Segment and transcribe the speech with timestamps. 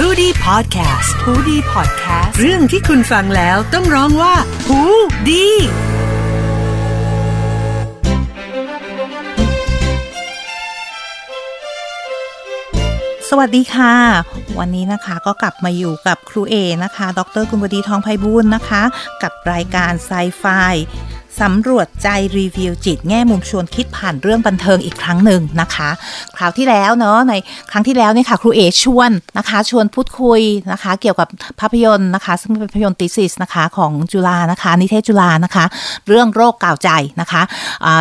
[0.00, 4.34] h o ดี้พอดแคสต์ฮูดี้พอดแคสต์เรื่องที่คุณฟังแล้วต้องร้องว่า
[4.66, 4.80] หู
[5.28, 5.46] ดี
[13.28, 13.94] สวัสดีค่ะ
[14.58, 16.54] วันนี้นะคะก็กลับมาอยู่กับครูเอ
[16.84, 18.82] นะคะ ดรกุลบดีทองไพบูลย์นะคะ
[19.22, 20.44] กับรายการไซไฟ
[21.40, 22.08] สำรวจใจ
[22.38, 25.90] รีวิวจิตแง่มุมชวนคิดผ่านเรื่องบันเทิงอีกครั้งหนึ่งนะคะ
[26.36, 27.34] คราวที่แล้วเนาะใน
[27.70, 30.40] ครั้งที่แล้วเนี่ยค่ะครูเอชวนนะคะชวนพูดคุย
[30.72, 31.28] นะคะ เกี่ยวกับ
[31.60, 35.64] ภาพยนตร์นะคะ ซึ่งเป็นภาพยนตร์ติซิสนะคะของจุฬานะคะ นิเทศจุฬานะคะ
[36.08, 36.90] เรื่องโรคกาวใจ
[37.20, 37.42] นะคะ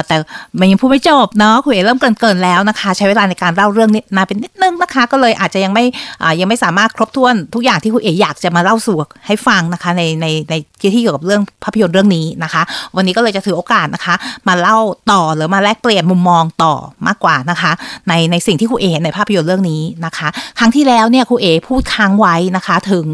[0.07, 0.15] แต่
[0.59, 5.85] มันยังพูดไม่จบเนาะครูเอเริ่มเกรินๆแล้วนะคะ ใช้เวลาในการเล่าเรื่องนี้นานเป็นนิดนึงนะคะ ก็เลยอาจจะยังไม่
[6.39, 8.97] ยังไม่สามารถครบถ้วนทุกอย่างที่ครูเออยากจะมาเล่าสู่
[9.27, 12.61] ให้ฟังนะคะในในในที่เกี่ยวกับเรื่องภาพยนตร์เรื่องนี้นะคะ
[12.95, 14.15] วันนี้ก็เลยจะถือโอกาสนะคะ
[14.47, 14.77] มาเล่า
[15.11, 16.73] ต่อหรือมาแลกเปลี่ยนมุมมองต่อ
[17.07, 17.71] มากกว่านะคะ
[18.07, 20.27] ในในสิ่งที่ครูเอเห็นในภาพยนตร์เรื่องนี้นะคะ
[20.59, 23.07] ครั้งที่แล้วเนี่ยครูเอพูดค้างไว้นะคะถึง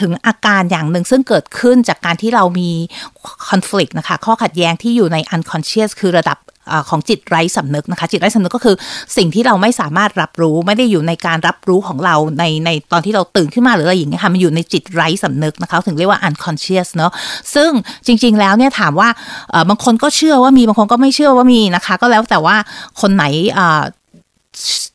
[0.00, 2.70] ถึงอาการอย่างหนึ่งซึ่งเกิดขึ้นจากการที่เรามี
[3.48, 6.38] conflict นะคะ ข้อขัดแย้งที่อยู่ใน unconscious คือระดับ
[6.88, 8.76] ของจิตไร้สำนึกนะคะ จิตไร้สำนึกก็คือ
[9.16, 17.12] สิ่งที่เราไม่สามารถรับรู้ไม่ได้อยู่ในการรับรู้ของเราในในตอนที่เราตื่นขึ้นมาหรืออะไรอย่างเงี้ยค่ะมันอยู่ในจิตไร้สำนึกนะคะถึงเรียกว่า unconscious เนอะ
[17.54, 17.70] ซึ่ง
[18.06, 19.08] จริง ๆ แล้วเนี่ยถามว่า
[19.68, 22.56] บางคนก็เชื่อว่ามีบางคนก็ไม่เชื่อว่ามีนะคะ ก็แล้วแต่ว่า
[23.00, 23.24] คนไหน
[23.58, 23.82] อ่า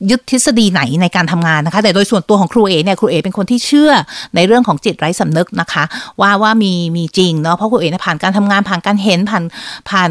[0.09, 3.91] ยึดทฤษฎีไหนในการทำงานนะคะ แต่โดยส่วนตัวของครูเอเนี่ยครูเอเป็นคนที่เชื่อ
[4.35, 5.83] ในเรื่องของจิตไร้สำนึกนะคะ
[6.21, 9.43] ว่าว่ามีมีจริงเนาะเพราะครูเอเนี่ยผ่านการทำงานผ่านการเห็นผ่าน
[9.89, 10.09] ผ่าน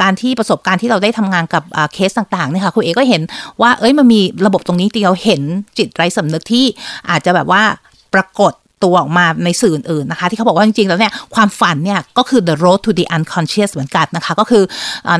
[0.00, 1.62] การที่ประสบการณ์ที่เราได้ทำงานกับ
[1.94, 3.22] เคสต่างๆเนี่ยค่ะครูเอก็เห็น
[3.62, 5.42] ว่าเอ้ยมันมีระบบตรงนี้ที่เราเห็น
[5.78, 6.64] จิตไร้สำนึกที่
[7.10, 7.62] อาจจะแบบว่า
[8.14, 8.52] ปรากฏ
[8.84, 14.62] ตัวออกมาในสื่ออื่นนะคะ ที่เขาบอกว่าจริงๆแล้วเนี่ยความฝันเนี่ยก็คือ the road to the unconscious เหมือนกันนะคะ ก็คือ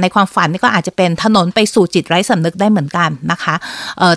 [0.03, 3.55] ในความฝันนี่ก็อาจจะเป็นถนนไปสู่จิตไร้สำนึกได้เหมือนกันนะคะ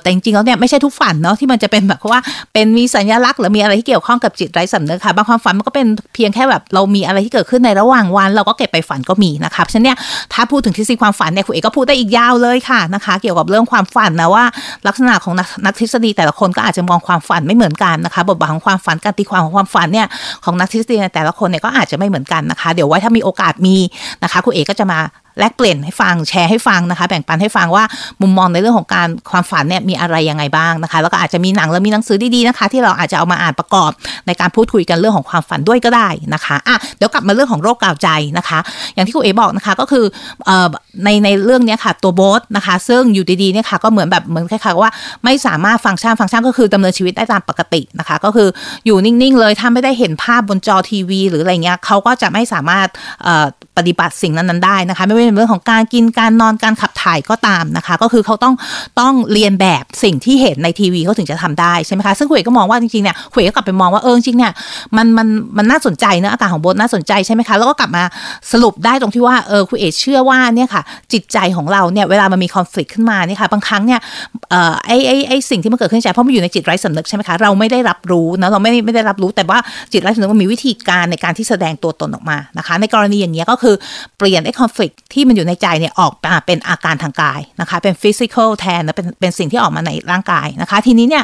[0.02, 2.22] แต่จริงๆแล้วเนี่ยไม่ใช่ทุกฝันเนาะที่มันจะเป็นแบบว่า
[2.54, 9.98] เป็นมีสัญลักษณ์หรือมีอะไรที่เกี่ยวข้องกับจิตไร้สำนึกค่ะบางความฝันมันก็เป็นเพียงแค่แบบเรามีอะไรที่เกิดขึ้นในระหว่างวัน เราก็เก็บไปฝันก็มีนะคะฉะนั้นเนี่ย
[10.34, 14.44] ถ้าพูดถึงทฤษฎีความฝันเนี่ยคุณเอกก็พูดได้อีกยาวเลยค่ะนะคะ เกี่ยวกับเรื่องความฝันนะว่า
[14.88, 20.08] ลักษณะของนักนักทฤษฎีแต่ละคนก็อาจจะมองความฝันไม่เหมือนกันนะคะ บทบาทของความฝันการตีความของความฝันเนี่ย
[20.46, 23.76] ของนักทฤษฎีในแต่ละคนเนี่ยก็อาจจะไม่เหมือนกันนะคะ เดี๋ยวไว้ถ้ามีโอกาสมี
[24.24, 25.00] นะคะคุณเอกก็จะมา
[25.40, 27.84] แลกเปลี่ยนให้ฟังแชร์ให้ฟังนะคะ แบ่งปันให้ฟังว่า
[28.22, 33.92] มุมมองในเรื่องของการความฝันเนี่ยมีอะไรยังไงบ้างนะคะ แล้วก็อาจจะมีหนังแล้วมีหนังสือดีๆนะคะ ที่เราอาจจะเอามาอ่านประกอบ
[34.28, 38.60] ในการพูดคุยกันเรื่องของความฝันด้วยก็ได้นะคะอะเดี๋ยวกลับมาเรื่องของโรคกาวใจนะคะ
[38.96, 40.06] อย่างที่คุณเอบอกนะคะก็คือ
[40.46, 40.68] เอ่อ
[41.04, 44.92] ในในเรื่องเนี้ยค่ะตัวโบสนะคะ ซึ่งอยู่ดีๆเนี่ยค่ะก็เหมือนแบบเหมือนคล้ายๆว่า
[45.24, 48.48] ไม่สามารถฟังก์ชันฟังก์ชันก็คือดำเนินชีวิตได้ตามปกตินะคะ ก็คือ
[48.86, 52.88] อยู่นิ่งๆ เลยถ้าไม่ได้เห็นภาพบนจอทีวี หรืออะไรเงี้ยเขาก็จะไม่สามารถ
[53.24, 53.46] เอ่อ
[53.78, 58.54] ปฏิบัติสิ่งนั้นๆได้นะคะไม่ว่าจะเป็นเรื่องของการกินการนอนการขับถ่ายก็ตามนะคะ ก็คือเขาต้อง
[59.00, 64.52] ต้องเรียนแบบสิ่งที่เห็นในทีวีเขาถึงจะทำได้ใช่ไหมคะซึ่งคุยก็มองว่าจริงๆเนี่ยคุยก็กลับไปมองว่าเออจริงเนี่ย
[64.98, 68.04] มันมันมันน่าสนใจเนะอาการของโบทน่าสนใจใช่ไหมคะแล้วก็กลับมา
[68.52, 70.82] สรุปได้ตรงที่ว่าเออคุณเอเชื่อว่าเนี่ยค่ะ
[71.14, 74.00] จิตใจของเราเนี่ยเวลามันมีคอน FLICT ขึ้นมาเนี่ยค่ะบางครั้งเนี่ย
[74.50, 79.60] เอ่อไอไอไอสิ่งที่มันเกิดขึ้นในใจเพราะมันอยู่ในจิตไร้สำนึกใช่ไหมคะเราไม่ได้รับรู้นะเราไม่ไม่ได้รับรู้แต่ว่า
[79.92, 83.76] จิตไร้สำนึกมันมีวิธีการในการที่แสดงตัวตนออกมานะคะ ในกรณีอย่างเงี้ยก็คือ
[84.18, 91.24] เปลี่ยนไอ้คอน FLICT ที่มันอยู่ในใจเนี่ยออกมาเป็นอาการทางกายนะคะ เป็น physical แทนนะเป็นเป็นสิ่งที่ออกมาในร่างกายนะคะ ทีนี้เนี่ย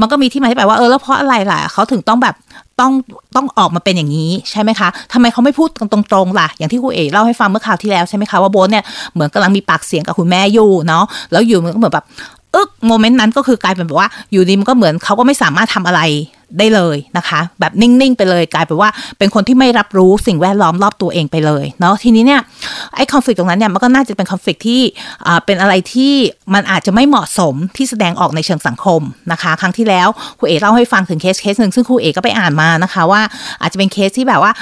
[0.00, 2.34] มันก็มีที่มาที่ไปว่าเออแล้วเพราะอะไรล่ะเขาถึงต้องแบบ
[2.80, 2.92] ต้อง
[3.36, 8.84] ต้องออกมาเป็นอย่างนี้ใช่ไหมคะทำไมเขาไม่พูดตรงๆล่ะ อย่างที่ครูเอเล่าให้ฟังเมื่อคราวที่แล้วใช่ไหมคะว่าโบทเนี่ย
[9.14, 12.06] เหมือนกำลังมีปากเสียงกับคุณแม่อยู่เนาะแล้วอยู่มันก็เหมือนแบบ
[12.54, 16.00] อึกโมเมนต์นั้นก็คือกลายเป็นแบบว่าอยู่ดีมันก็เหมือนเขาก็ไม่สามารถทำอะไร
[16.58, 22.40] ได้เลยนะคะ แบบนิ่ง ๆ ไปเลยกลายเป็นว่าเป็นคนที่ไม่รับรู้สิ่งแวดล้อมรอบตัวเองไปเลยเนาะทีนี้เนี่ย
[22.94, 24.82] ไอ้คอนฟ lict ตรงนั้นเนี่ยมันก็น่าจะเป็นคอนฟ lict ที่
[25.44, 26.12] เป็นอะไรที่
[26.54, 29.00] มันอาจจะไม่เหมาะสมที่แสดงออกในเชิงสังคม
[29.32, 33.22] นะคะ ครั้งที่แล้วครูเอเล่าให้ฟังถึงเคสเคสหนึ่งซึ่งครูเอก็ไปอ่านมานะคะว่า
[33.60, 34.52] อาจจะเป็นเคสที่แบบว่า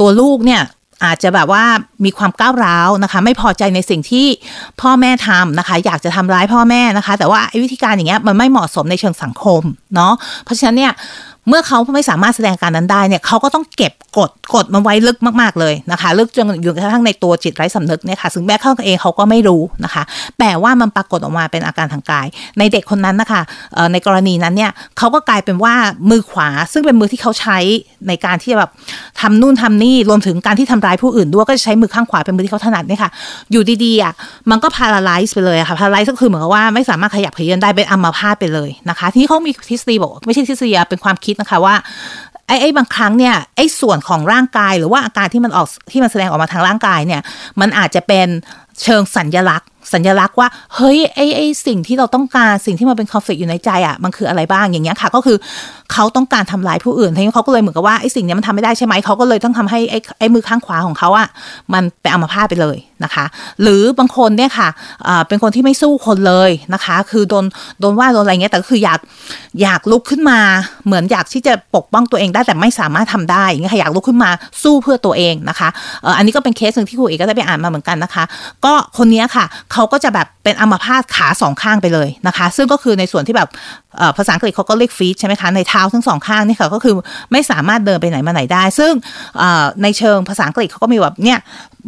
[0.00, 0.62] ตัวลูกเนี่ย
[1.04, 1.64] อาจจะแบบว่า
[2.04, 4.26] มีความก้าวร้าวนะคะ ไม่พอใจในสิ่งที่
[4.80, 9.62] พ่อแม่ทำนะคะ อยากจะทำร้ายพ่อแม่นะคะ แต่ว่าไอ้วิธีการอย่างเงี้ยมันไม่เหมาะสมในเชิงสังคม
[9.94, 10.12] เนาะ
[10.44, 10.92] เพราะฉะนั้นเนี่ย
[11.48, 20.02] เมื่อเขาไม่สามารถแสดงการนั้นได้เนี่ยเขาก็ต้องเก็บกดกดมันไว้ลึกมากๆเลยนะคะลึกจนอยู่กระทั่งในตัวจิตไร้สำนึกเนี่ยค่ะซึ่งแม่เขาเองเขาก็ไม่รู้นะคะ
[20.38, 22.26] แต่ว่ามันปรากฏออกมาเป็นอาการทางกาย
[22.58, 23.42] ในเด็กคนนั้นนะคะ
[23.92, 25.74] ในกรณีนั้นเนี่ยเขาก็กลายเป็นว่า
[26.10, 27.58] มือขวาซึ่งเป็นมือที่เขาใช้
[28.08, 28.70] ในการที่จะแบบ
[29.20, 33.10] ทำนู่นทำนี่รวมถึงการที่ทำร้ายผู้อื่นด้วยก็จะใช้มือข้างขวาเป็นมือที่เขาถนัดเนี่ยค่ะ
[33.52, 34.12] อยู่ดีๆอะ
[34.50, 41.74] มันก็พาราไลซ์ไปเลยะค่ะพาราไลซ์ก็คือเหมือนกับว่าไม่สามารถขยับเขยื้อนได้เป็นอัมพาตไปเลยนะคะที่เขามีทฤษฎีบอกไม่ใช่ทฤษฎีเป็นความคิดนะคะว่า
[42.46, 47.22] ไอ้ไอ้บางครั้งเนี่ยไอ้ส่วนของร่างกายหรือว่าอาการที่มันออกที่มันแสดงออกมาทางร่างกายเนี่ย
[47.60, 48.28] มันอาจจะเป็น
[48.82, 55.36] เชิงสัญญลักษณ์ สัญลักษณ์ว่า เฮ้ยไอไอสิ่งที่เราต้องการสิ่งที่มันเป็นคอนฟ lict อยู่ในใจอะมันคืออะไรบ้างอย่างเงี้ยค่ะ ก็คือ
[55.92, 61.28] เขาต้องการทำลายผู้อื่นทีนี้เขาก็เลยเหมือนกับว่าไอสิ่งนี้มันทำไม่ได้ใช่ไหมเขาก็เลยต้องทำให้ไอไอมือข้างขวาของเขาอะ
[61.72, 63.24] มันเป็นอัมาพาตไปเลยนะคะ
[63.62, 64.68] หรือบางคนเนี่ยค่ะ
[65.08, 67.44] อ่าเป็นคนที่ไม่สู้คนเลยนะคะ คือโดน
[67.80, 68.98] โดนว่าโดนอะไรเงี้ยแต่ก็คืออยาก
[69.62, 70.38] อยากลุกขึ้นมา
[70.86, 74.30] เหมือนอยากที่จะปกป้องตัวเองได้แต่ไม่สามารถทำได้อย่างเงี้ยค่ะอยากลุกขึ้นมา
[74.62, 75.68] สู้เพื่อตัวเองนะคะ
[76.02, 78.24] เอออันนี้ก็เป็นเคสหนึ่งที่ครูเอกก็ได้ไปอ่านมาเหมือนกันนะคะ
[78.64, 83.48] ก็คนเนี้ค่ะเขาก็จะแบบเป็นอัมพาตขาสองข้างไปเลยนะคะ ซึ่งก็คือในส่วนที่แบบ
[84.16, 86.94] ภาษาอังกฤษเขาก็เรียกฟีดใช่ไหมคะในเท้าทั้งสองข้างนี่ค่ะก็คือ
[87.32, 88.92] ไม่สามารถเดินไปไหนมาไหนได้ ซึ่ง
[89.82, 91.38] ในเชิงภาษาอังกฤษเขาก็มีแบบเนี่ย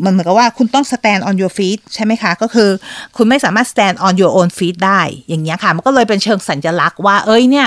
[0.05, 2.69] มันเหมือนกับว่าคุณต้อง stand on your feet ใช่ไหมคะ ก็คือ
[3.17, 7.67] คุณไม่สามารถ stand on your own feet ได้อย่างเงี้ยค่ะ มันก็เลยเป็นเชิงสัญลักษณ์ว่าเอ้ยเนี่ย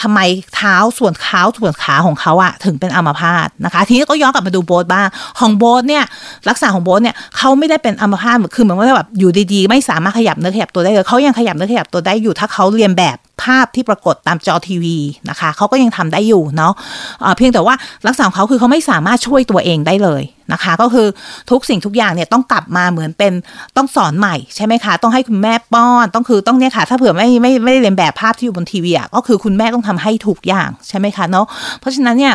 [0.00, 0.18] ทำไม
[0.56, 5.06] เท้าส่วนเท้าส่วนขาของเขาอะถึงเป็นอัมพาตนะคะ ทีนี้ก็ย้อนกลับมาดูโบ๊ทบ้าง
[5.38, 6.04] ของโบ๊ทเนี่ย
[6.48, 14.96] ลักษณะของโบ๊ทเนี่ยเขาไม่ได้เป็นอัมพาตคือเหมือนว่าแบบอยู่ดีไม่สามารถขยับเนื้อขยับตัวได้เลยเขายังขยับเนื้อขยับตัวได้อยู่ ถ้าเขาเรียนแบบภาพที่ปรากฏตามจอทีวี
[15.30, 16.72] นะคะเขาก็ยังทำได้อยู่เนาะ
[17.20, 17.74] เอ่อเพียงแต่ว่า
[18.06, 20.22] ลักษณะของเขาคือเขาไม่สามารถช่วยตัวเองได้เลย
[20.52, 21.06] นะคะ ก็คือ
[21.50, 23.32] ทุกสิ่งทุกอย่างเนี่ยต้องกลับมาเหมือนเป็น
[23.76, 31.46] ต้องสอนใหม่ใช่ไหมคะ ต้องให้คุณแม่ป้อนต้องคือต้องเนี่ยค่ะ ถ้าเผื่อไม่ไม่ไม่ได้เรียนแบบภาพที่อยู่บนทีวีอะก็คือคุณแม่ต้องทำให้ถูกอย่างใช่ไหมคะเนาะ
[31.80, 32.34] เพราะฉะนั้นเนี่ย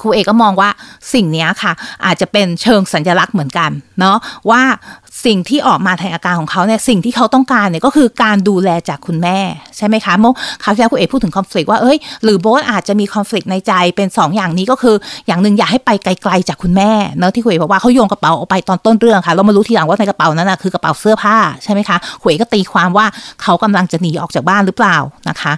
[0.00, 0.70] ครูเอกก็มองว่า
[1.14, 1.72] สิ่งนี้ค่ะ
[2.06, 3.70] อาจจะเป็นเชิงสัญลักษณ์เหมือนกัน
[4.00, 4.16] เนาะ
[4.50, 4.62] ว่า
[5.24, 9.38] สิ่งที่ออกมาแทนอาการของเขาเนี่ยสิ่งที่เขาต้องการเนี่ยก็คือการดูแลจากคุณแม่
[9.76, 10.32] ใช่ไหมคะเมื่อ
[10.62, 23.06] คราวที่แล้วครูเอกพูดถึงคอน FLICT ว่าเอ้ยหรือโบ๊ทอาจจะมีคอน FLICT ในใจเป็น 2 อย่างนี้ก็คือ อย่างหนึ่งอยากให้ไปไกลๆจากคุณแม่เนาะที่ครูเอกบอกว่าเขาโยงกระเป๋าออกไปตอนต้นเรื่องค่ะเรามารู้ทีหลังว่าในกระเป๋านั้นนะคือกระเป๋าเสื้อผ้าใช่ไหมคะครูเอกก็ตีความว่า
[23.42, 24.96] เขากำลังจะหนีออกจากบ้านหรือเปล่า
[25.28, 25.52] นะคะ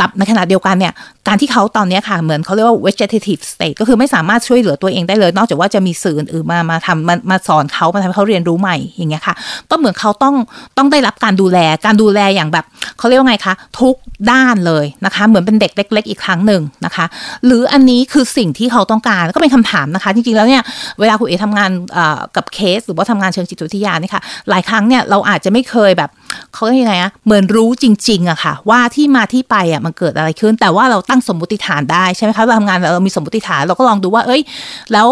[0.00, 0.92] กับในขณะเดียวกันเนี่ย
[1.28, 9.34] การที่เขาตอนนี้ค่ะเหมือนเขาเรียกว่า vegetative state ก็คือไม่สามารถช่วยเหลือตัวเองได้เลย นอกจากว่าจะมีสื่ออื่นมามาทำมามาสอนเขามาทำให้เขาเรียนรู้ใหม่อย่างเงี้ยค่ะ
[9.70, 10.34] ก็เหมือนเขาต้อง
[10.78, 12.64] ต้องได้รับการดูแลการดูแลอย่างแบบ
[12.98, 13.96] เขาเรียกว่าไงคะ ทุก
[14.30, 17.04] ด้านเลยนะคะ เหมือนเป็นเด็กเล็ก ๆ อีกครั้งหนึ่งนะคะ
[17.46, 20.62] หรืออันนี้คือสิ่งที่เขาต้องการก็เป็นคำถามนะคะ จริงๆแล้วเนี่ย
[21.00, 21.70] เวลาคุณเอทำงาน
[22.36, 26.10] กับเคส หรือว่าทำงานเชิงจิตวิทยานี่ค่ะหลายครั้งเนี่ยเราอาจจะไม่เคยแบบ
[26.54, 34.42] เขาเรียกยังไงอะเหมือนรู้จริงๆอะค่ะ ว่าที่มาที่ไปอะมันเกิดอะไรขึ้น แต่ว่าเราตั้งสมมติฐานได้ใช่ไหมคะเราทำงานเรามีสมมติฐานเราก็ลองดูว่า เอ้ย
[34.92, 35.08] แล้ว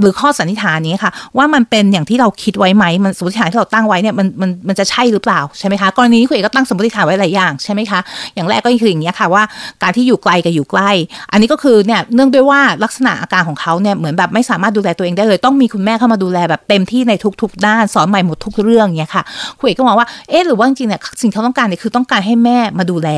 [0.00, 8.00] หรือข้อสันนิษฐานนี้ค่ะ ว่ามันเป็นอย่างที่เราคิดไว้ไหมมันสมมติฐานที่เราตั้งไว้เนี่ยมันมันมันจะใช่หรือเปล่าใช่ไหมคะกรณีนี้คุณเอกก็ตั้งสมมติฐานไว้หลายอย่างใช่ไหมคะ
[8.34, 9.42] อย่างแรกก็คืออย่างนี้ค่ะว่า
[9.82, 10.90] การที่อยู่ไกลกับอยู่ใกล้
[11.32, 17.12] อันนี้ก็คือเนี่ยเนื่องด้วยว่าลักษณะอาการของเขาเนี่ยเหมือนแบบไม่สามารถดูแลตัวเองได้เลย ต้องมีคุณแม่เข้ามาดูแลแบบเต็มที่ใน
[17.42, 19.22] ทุก ๆ ด้านสอนใหม่หมดทุกเรื่องเนี่ยค่ะ
[19.58, 23.10] คุณเอกก็มองว่าเอ๊ะหรือว่าจริงเนี่ยสิ่งที่เขาต้องการเนี่ยคือต้องการให้แม่มาดูแล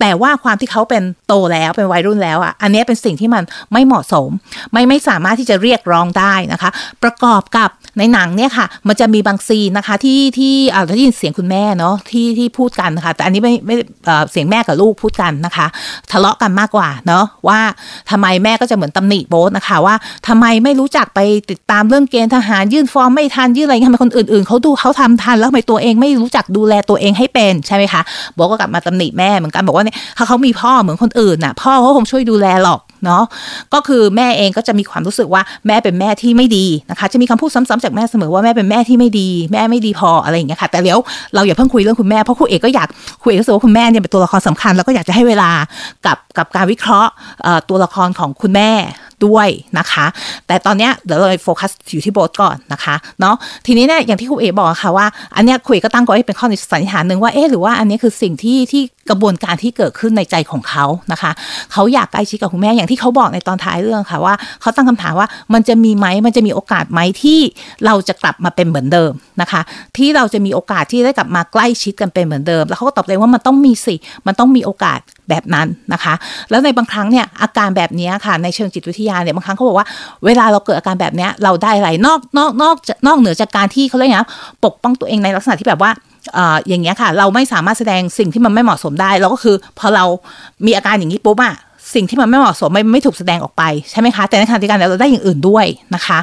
[0.00, 3.42] แต่ว่าความที่เขาเป็นโตแล้วเป็นวัยรุ่นแล้วอะอันนี้เป็นสิ่งที่มัน
[3.72, 4.28] ไม่เหมาะสม
[4.72, 6.70] ไม่ไม่สามารถที่จะเรียกร้องได้นะคะ
[7.02, 7.68] ประกอบกับ
[7.98, 13.74] ในหนังเนี่ยค่ะ มันจะมีบางซีนนะคะที่ที่อ่าได้ยินเสียงคุณแม่เนาะที่ที่พูดกันนะคะแต่อันนี้ไม่ไม่
[14.30, 15.66] เสียงแม่กับลูกพูดกันนะคะ
[16.10, 17.60] ทะเลาะกันมากกว่าเนาะว่า
[18.10, 19.94] ทำไมแม่ก็จะเหมือนตำหนิโบ๊ทนะคะว่า
[20.28, 21.20] ทำไมไม่รู้จักไป
[21.50, 28.02] ติดตามเรื่องเกณฑ์ทหารยื่นฟอร์มไม่ทันยื่นอะไรยทำไมคนอื่นๆเขาดูเขาทำทันแล้วทำไมตัวเองไม่รู้จักดูแลตัวเองให้เป็นใช่ไหมคะ
[28.34, 33.22] โบ๊ทก็กลับมาตำหนิแม่เหมือนกันบอกว่าเนี่ยถ้าเขามีพ่อเหมือนคนอื่นน่ะพ่อเขาคงช่วยดูแลหรอก เนาะ
[33.74, 40.98] ก็คือแม่เองก็จะมีความรู้สึกว่าแม่เป็นแม่ที่ไม่ดีนะคะจะมีคำพูดซ้ำๆจากแม่เสมอว่าแม่เป็นแม่ที่ไม่ดี แม่ไม่ดีพออะไรอย่างเงี้ยค่ะแต่เดี๋ยว
[41.34, 42.88] เราอย่าเพิ่งคุยเรื่องคุณแม่เพราะครูเอกก็อยาก
[43.22, 45.50] ครูเอกรู้สึกว่าคุณแม่เนี่ยเป็นตัวละครสำคัญ แล้วก็อยากจะให้เวลา
[46.06, 47.10] กับกับการวิเคราะห์
[47.68, 48.70] ตัวละครของคุณแม่
[49.26, 49.48] ด้วย
[49.78, 50.06] นะคะ
[50.46, 53.34] แต่ตอนเนี้ยเดี๋ยวเราโฟกัสอยู่ที่โบสก่อนนะคะเนาะ
[53.66, 61.30] ทีนี้เนี่ยอย่างที่ครูเอบอกค่ะว่า อันเนี้ยครูเอก็ตั้งก็ให้เป็นข้อสันนิษฐานหนึ่งว่าเอ๊ะหรือว่าอันนี้คือสิ่งที่ที่กระบวนการที่เกิดขึ้นในใจของเขานะคะ
[61.72, 67.40] เขาอยากใกล้ชิดกับคุณแม่อย่างที่เขาบอกในตอนท้ายเรื่องค่ะว่าเขาตั้งคำถามว่ามันจะมีไหมมันจะมีโอกาสไหมที่
[67.86, 69.60] เราจะกลับมาเป็นเหมือนเดิมนะคะ
[69.96, 73.94] ที่เราจะมีโอกาสที่ได้กลับมาใกล้ชิดกันเป็นเหมือนเดิม แล้วเขาก็ตอบเลยว่ามันต้องมีสิ
[74.26, 76.14] มันต้องมีโอกาสแบบนั้นนะคะ
[76.50, 79.86] แล้วในบางครั้งเนี่ยอาการแบบนี้ค่ะในเชิงจิตวิทยาเนี่ยบางครั้งเขาบอกว่า
[80.24, 84.28] เวลาเราเกิดอาการแบบนี้เราได้อะไรนอกนอกนอกนอกเหนือจากการที่เขาเรียกนะ
[84.64, 85.90] ปกป้องตัวเองในลักษณะที่แบบว่า
[86.68, 90.04] อย่างเงี้ยค่ะ เราไม่สามารถแสดงสิ่งที่มันไม่เหมาะสมได้ เราก็คือพอเรา
[90.66, 91.54] มีอาการอย่างนี้ปุ๊บอะ
[91.94, 96.18] สิ่งที่มันไม่เหมาะสมไม่ไม่ถูกแสดงออกไปใช่ไหมคะ แต่ในขณะเดียวกันเราได้อย่างอื่นด้วยนะคะ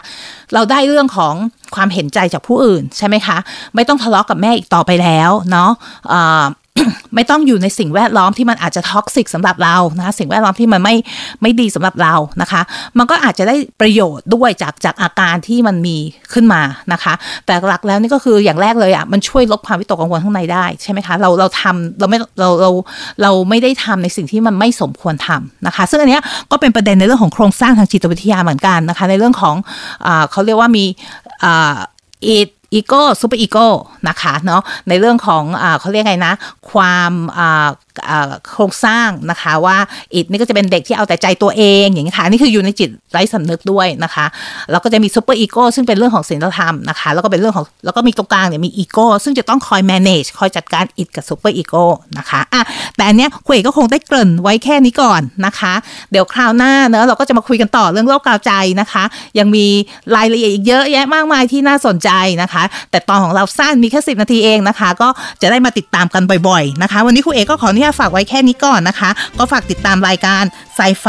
[0.53, 1.33] เราได้เรื่องของ
[1.75, 3.37] ความเห็นใจจากผู้อื่นใช่ไหมคะ
[3.75, 5.69] ไม่ต้องทะเลาะกับแม่อีกต่อไปแล้วเนาะ
[6.11, 6.43] อ่า
[7.15, 10.95] ไม่ต้องอยู่ในสิ่งแวดล้อมที่มันอาจจะท็อกซิกสำหรับเรานะคะสิ่งแวดล้อมที่มันไม่
[11.41, 12.61] ไม่ดีสำหรับเรานะคะ
[12.97, 15.97] มันก็อาจจะได้ประโยชน์ด้วยจากจากอาการที่มันมี
[16.33, 16.61] ขึ้นมา
[16.93, 17.13] นะคะ
[17.45, 22.71] แต่หลักแล้วนี่ก็คืออย่างแรกเลยอะมันช่วยลดความวิตกกังวลข้างในได้ใช่ไหมคะเราเราทำเราไม่เราเรา
[23.21, 29.55] เราไม่ได้ทำในสิ่งที่มันไม่สมควรทำนะคะ ซึ่งอันเนี้ยก็เป็นประเด็นในเรื่องของโครงสร้างทางจิตวิทยาเหมือนกันนะคะ ในเรื่องของ
[30.05, 30.85] อ่าเขาเรียกว่ามี
[31.43, 31.77] อ่า
[32.37, 33.67] it อีโก้ซูเปอร์อีโก้
[34.07, 36.33] นะคะเนาะในเรื่องของอเขาเรียกไงนะ
[36.71, 37.11] ความ
[38.51, 39.77] โครงสร้างนะคะว่า
[40.13, 44.25] id นี่ก็จะเป็นเด็กที่เอาแต่ใจตัวเองอย่างนี้ค่ะนี่คืออยู่ในจิตไร้สำนึกด้วยนะคะ
[44.71, 51.83] แล้วก็จะมี superego ซึ่งเป็นเรื่องของศีลธรรมนะคะแล้วก็เป็นเรื่องของแล้วก็มีตรงกลางเนี่ยมีอีโก้ซึ่งจะต้องคอย manage คอยจัดการ id กับ superego
[52.17, 52.61] นะคะอะ
[52.95, 55.73] แต่อันเนี้ยคุยก็คงได้เกริ่นไว้แค่นี้ก่อนนะคะ
[56.11, 59.03] เดี๋ยวคราวหน้าเนอะเราก็จะมาคุยกันต่อเรื่องโรคกาวใจนะคะ
[59.39, 59.65] ยังมี
[60.15, 62.09] รายละเอียดอีกเยอะแยะมากมายที่น่าสนใจ
[62.41, 65.09] นะคะ แต่ตอนของเราสั้นมีแค่สินาทีเองนะคะ ก็
[65.41, 70.43] จะได้มาติดตามกันบ่อยๆนะคะ วันนี้ครูเอก็ขออนุญาฝากไว้แค่นี้ก่อนนะคะ ก็ฝากติดตามรายการ
[70.75, 71.07] ไซไฟ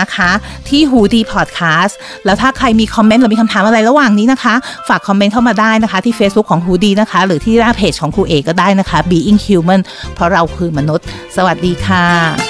[0.00, 0.30] นะคะ
[0.68, 4.54] ที่ฮูดีพอดแคสต์แล้วถ้าใครมีคอมเมนต์หรือมีคำถามอะไรระหว่างนี้นะคะ
[4.88, 9.80] ฝากคอมเมนต์เข้ามาได้นะคะ ที่ Facebook ของฮูดีนะคะ หรือที่หน้าเพจของครูเอกก็ได้นะคะ Being Human
[10.14, 12.45] เพราะเราคือมนุษย์ สวัสดีค่ะ